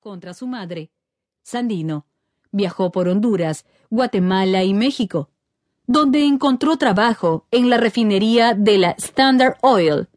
[0.00, 0.90] contra su madre,
[1.42, 2.06] Sandino
[2.52, 5.28] viajó por Honduras, Guatemala y México,
[5.86, 10.08] donde encontró trabajo en la refinería de la Standard Oil,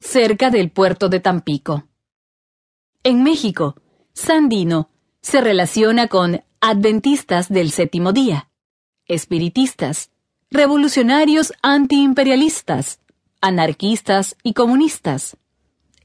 [0.00, 1.88] cerca del puerto de Tampico.
[3.04, 3.76] En México,
[4.12, 4.90] Sandino
[5.22, 8.50] se relaciona con adventistas del séptimo día,
[9.06, 10.10] espiritistas,
[10.50, 13.00] revolucionarios antiimperialistas,
[13.40, 15.38] anarquistas y comunistas.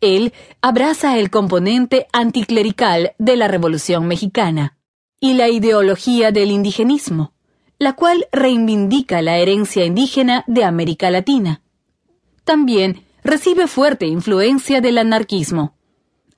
[0.03, 4.77] Él abraza el componente anticlerical de la Revolución Mexicana
[5.21, 7.33] y la ideología del indigenismo,
[7.79, 11.61] la cual reivindica la herencia indígena de América Latina.
[12.43, 15.77] También recibe fuerte influencia del anarquismo,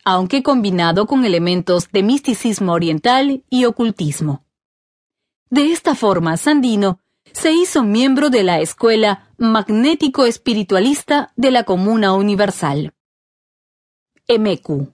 [0.04, 4.46] aunque combinado con elementos de misticismo oriental y ocultismo.
[5.50, 7.00] De esta forma, Sandino
[7.32, 12.94] se hizo miembro de la Escuela Magnético Espiritualista de la Comuna Universal.
[14.28, 14.92] MQ.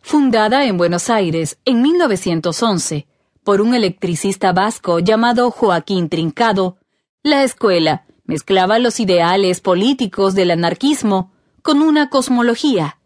[0.00, 3.06] Fundada en Buenos Aires en 1911
[3.44, 6.76] por un electricista vasco llamado Joaquín Trincado,
[7.22, 12.98] la escuela mezclaba los ideales políticos del anarquismo con una cosmología,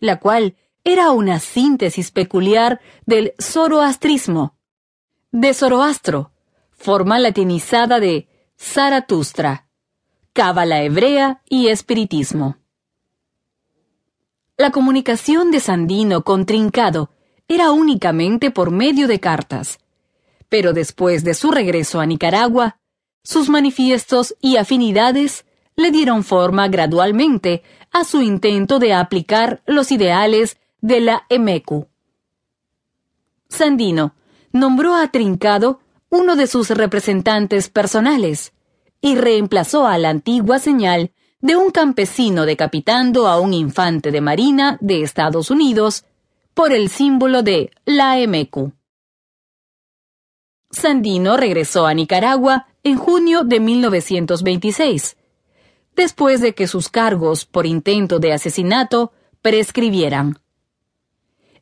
[0.00, 4.56] la cual era una síntesis peculiar del zoroastrismo.
[5.30, 6.32] De Zoroastro,
[6.70, 9.68] forma latinizada de Zaratustra,
[10.32, 12.58] cábala hebrea y espiritismo.
[14.56, 17.10] La comunicación de Sandino con Trincado
[17.48, 19.80] era únicamente por medio de cartas,
[20.48, 22.78] pero después de su regreso a Nicaragua,
[23.24, 30.56] sus manifiestos y afinidades le dieron forma gradualmente a su intento de aplicar los ideales
[30.80, 31.88] de la EMECU.
[33.48, 34.14] Sandino
[34.52, 35.80] nombró a Trincado
[36.10, 38.52] uno de sus representantes personales
[39.00, 41.10] y reemplazó a la antigua señal
[41.44, 46.06] de un campesino decapitando a un infante de marina de Estados Unidos
[46.54, 48.72] por el símbolo de la EMECU.
[50.70, 55.18] Sandino regresó a Nicaragua en junio de 1926,
[55.94, 60.38] después de que sus cargos por intento de asesinato prescribieran.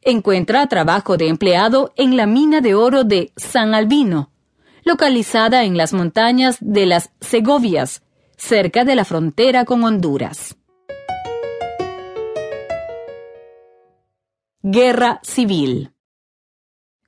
[0.01, 4.31] Encuentra trabajo de empleado en la mina de oro de San Albino,
[4.85, 8.03] localizada en las montañas de las Segovias,
[8.43, 10.57] cerca de la frontera con Honduras.
[14.63, 15.93] Guerra Civil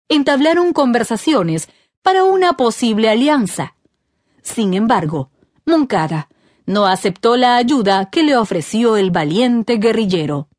[0.07, 1.69] entablaron conversaciones
[2.01, 3.75] para una posible alianza.
[4.41, 5.31] Sin embargo,
[5.65, 6.29] Moncada
[6.65, 10.49] no aceptó la ayuda que le ofreció el valiente guerrillero.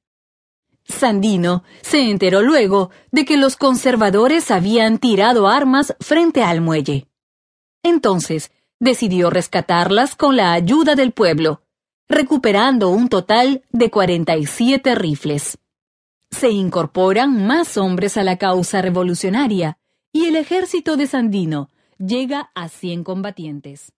[0.84, 7.06] Sandino se enteró luego de que los conservadores habían tirado armas frente al muelle.
[7.82, 8.50] Entonces
[8.80, 11.62] decidió rescatarlas con la ayuda del pueblo,
[12.10, 15.58] recuperando un total de 47 rifles.
[16.30, 19.78] Se incorporan más hombres a la causa revolucionaria
[20.12, 23.92] y el ejército de Sandino llega a 100 combatientes.